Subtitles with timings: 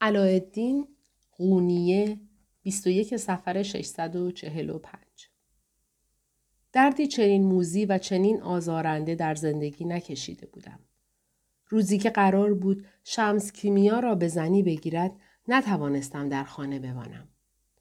[0.00, 0.88] علایالدین
[1.32, 2.20] قونیه
[2.62, 5.00] 21 سفر 645
[6.72, 10.78] دردی چنین موزی و چنین آزارنده در زندگی نکشیده بودم.
[11.68, 15.12] روزی که قرار بود شمس کیمیا را به زنی بگیرد
[15.48, 17.28] نتوانستم در خانه بمانم.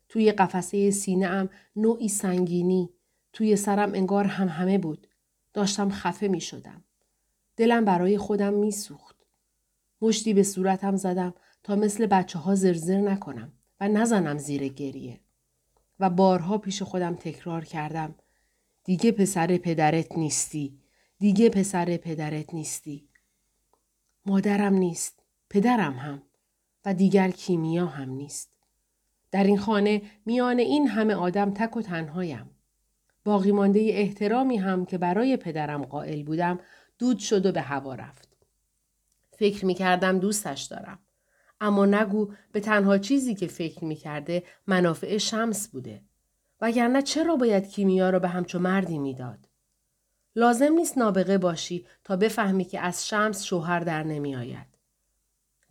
[0.09, 2.89] توی قفسه سینه ام نوعی سنگینی
[3.33, 5.07] توی سرم انگار هم همه بود.
[5.53, 6.83] داشتم خفه می شدم.
[7.57, 9.18] دلم برای خودم می سوخت.
[10.01, 15.19] مشتی به صورتم زدم تا مثل بچه ها زرزر نکنم و نزنم زیر گریه.
[15.99, 18.15] و بارها پیش خودم تکرار کردم.
[18.83, 20.79] دیگه پسر پدرت نیستی.
[21.19, 23.09] دیگه پسر پدرت نیستی.
[24.25, 25.23] مادرم نیست.
[25.49, 26.21] پدرم هم.
[26.85, 28.49] و دیگر کیمیا هم نیست.
[29.31, 32.49] در این خانه میان این همه آدم تک و تنهایم.
[33.23, 36.59] باقی مانده احترامی هم که برای پدرم قائل بودم
[36.99, 38.28] دود شد و به هوا رفت.
[39.39, 40.99] فکر می کردم دوستش دارم.
[41.61, 46.03] اما نگو به تنها چیزی که فکر می کرده منافع شمس بوده.
[46.61, 49.49] وگرنه چرا باید کیمیا را به همچو مردی می‌داد؟
[50.35, 54.67] لازم نیست نابغه باشی تا بفهمی که از شمس شوهر در نمی آید.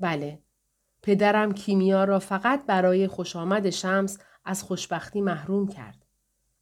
[0.01, 0.43] بله،
[1.03, 6.07] پدرم کیمیا را فقط برای خوش آمد شمس از خوشبختی محروم کرد.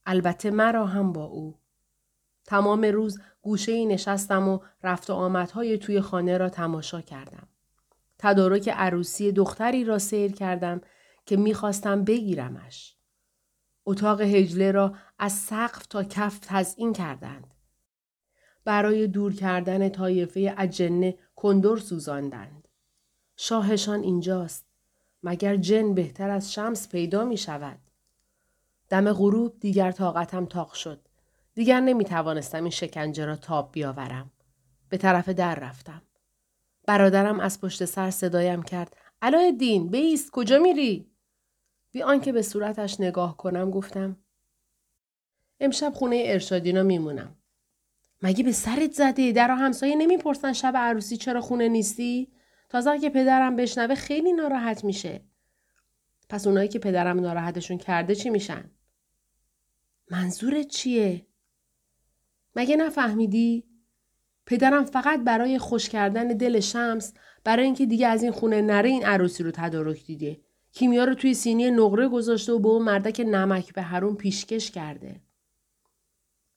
[0.06, 1.58] البته مرا هم با او.
[2.45, 7.48] تمام روز گوشه ای نشستم و رفت و آمدهای توی خانه را تماشا کردم.
[8.19, 10.80] تدارک عروسی دختری را سیر کردم
[11.27, 12.97] که می‌خواستم بگیرمش.
[13.84, 17.55] اتاق هجله را از سقف تا کف تزئین کردند.
[18.64, 22.69] برای دور کردن طایفه اجنه کندور سوزاندند.
[23.36, 24.67] شاهشان اینجاست.
[25.22, 27.78] مگر جن بهتر از شمس پیدا می شود.
[28.89, 31.05] دم غروب دیگر طاقتم تاق شد.
[31.56, 34.30] دیگر نمی توانستم این شکنجه را تاب بیاورم.
[34.88, 36.02] به طرف در رفتم.
[36.86, 38.96] برادرم از پشت سر صدایم کرد.
[39.58, 41.10] دین بیست کجا میری؟
[41.92, 44.16] بی آنکه به صورتش نگاه کنم گفتم.
[45.60, 47.36] امشب خونه ارشادینا میمونم.
[48.22, 52.33] مگه به سرت زده؟ در همسایه نمی‌پرسن شب عروسی چرا خونه نیستی؟
[52.68, 55.24] تازه که پدرم بشنوه خیلی ناراحت میشه.
[56.28, 58.70] پس اونایی که پدرم ناراحتشون کرده چی میشن؟
[60.11, 61.27] منظورت چیه؟
[62.56, 63.64] مگه نفهمیدی؟
[64.46, 67.12] پدرم فقط برای خوش کردن دل شمس
[67.44, 70.40] برای اینکه دیگه از این خونه نره این عروسی رو تدارک دیده.
[70.72, 75.20] کیمیا رو توی سینی نقره گذاشته و به اون مردک نمک به هرون پیشکش کرده.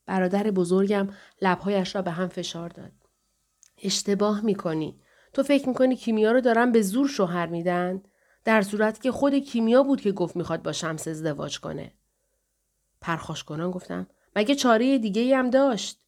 [0.05, 1.07] برادر بزرگم
[1.41, 2.91] لبهایش را به هم فشار داد.
[3.83, 4.99] اشتباه می‌کنی.
[5.33, 8.03] تو فکر می‌کنی کیمیا رو دارن به زور شوهر میدن؟
[8.45, 11.93] در صورت که خود کیمیا بود که گفت می‌خواد با شمس ازدواج کنه.
[13.01, 15.99] پرخاش کنان گفتم مگه چاره دیگه هم داشت؟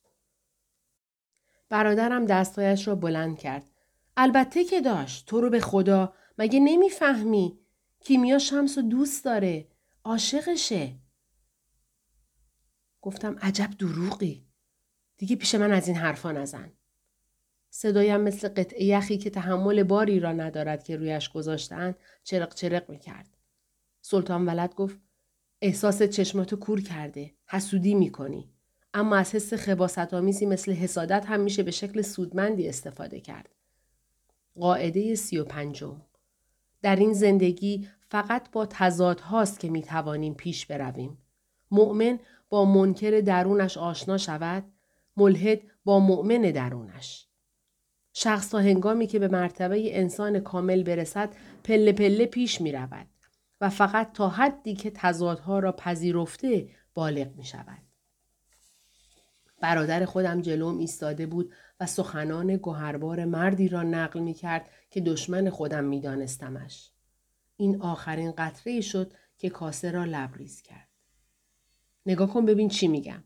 [1.70, 3.72] برادرم دستایش را بلند کرد.
[4.18, 5.26] البته که داشت.
[5.26, 7.60] تو رو به خدا مگه نمی‌فهمی؟
[8.00, 9.68] کیمیا شمس و دوست داره.
[10.04, 10.96] عاشقشه.
[13.02, 14.46] گفتم عجب دروغی.
[15.18, 16.72] دیگه پیش من از این حرفا نزن.
[17.70, 23.00] صدایم مثل قطعه یخی که تحمل باری را ندارد که رویش گذاشتن چرق چرق می
[23.00, 23.38] کرد.
[24.02, 25.00] سلطان ولد گفت
[25.64, 27.32] احساس چشماتو کور کرده.
[27.48, 28.50] حسودی می کنی.
[28.94, 33.50] اما از حس خباست آمیزی مثل حسادت هم میشه به شکل سودمندی استفاده کرد.
[34.60, 36.02] قاعده سی و پنجم.
[36.82, 41.18] در این زندگی فقط با تضاد هاست که می توانیم پیش برویم.
[41.72, 44.64] مؤمن با منکر درونش آشنا شود،
[45.18, 47.28] ملحد با مؤمن درونش.
[48.14, 51.30] شخص تا هنگامی که به مرتبه انسان کامل برسد
[51.64, 53.08] پله پله پیش می رود
[53.62, 57.82] و فقط تا حدی که تضادها را پذیرفته بالغ می شود.
[59.62, 65.50] برادر خودم جلوم ایستاده بود و سخنان گوهربار مردی را نقل می کرد که دشمن
[65.50, 66.92] خودم می دانستمش.
[67.58, 70.88] این آخرین قطره شد که کاسه را لبریز کرد.
[72.06, 73.24] نگاه کن ببین چی میگم.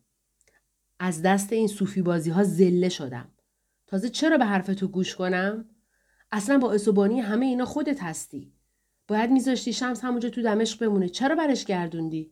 [1.00, 3.31] از دست این صوفی بازی ها زله شدم.
[3.88, 5.69] تازه چرا به حرف تو گوش کنم؟
[6.31, 8.53] اصلا با اسوبانی همه اینا خودت هستی.
[9.07, 11.09] باید میذاشتی شمس همونجا تو دمشق بمونه.
[11.09, 12.31] چرا برش گردوندی؟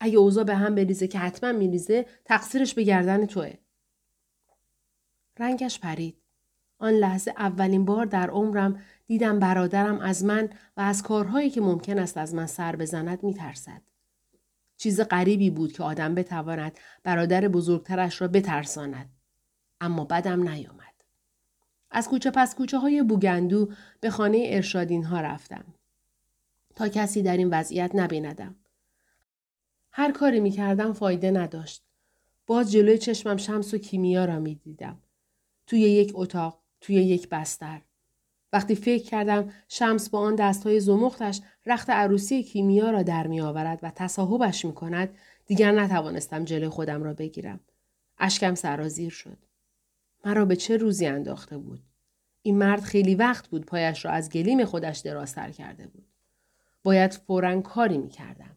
[0.00, 3.54] اگه اوضاع به هم بریزه که حتما میریزه تقصیرش به گردن توه.
[5.38, 6.16] رنگش پرید.
[6.78, 11.98] آن لحظه اولین بار در عمرم دیدم برادرم از من و از کارهایی که ممکن
[11.98, 13.82] است از من سر بزند میترسد.
[14.76, 19.10] چیز غریبی بود که آدم بتواند برادر بزرگترش را بترساند.
[19.80, 20.94] اما بدم نیامد.
[21.90, 25.64] از کوچه پس کوچه های بوگندو به خانه ارشادین ها رفتم.
[26.78, 28.56] تا کسی در این وضعیت نبیندم.
[29.90, 31.82] هر کاری می کردم فایده نداشت.
[32.46, 34.98] باز جلوی چشمم شمس و کیمیا را می دیدم.
[35.66, 37.80] توی یک اتاق، توی یک بستر.
[38.52, 43.78] وقتی فکر کردم شمس با آن دستهای زمختش رخت عروسی کیمیا را در می آورد
[43.82, 45.16] و تصاحبش می کند
[45.46, 47.60] دیگر نتوانستم جلوی خودم را بگیرم.
[48.18, 49.38] اشکم سرازیر شد.
[50.24, 51.82] مرا به چه روزی انداخته بود؟
[52.42, 56.07] این مرد خیلی وقت بود پایش را از گلیم خودش درازتر کرده بود.
[56.88, 58.56] باید فورا کاری می کردم.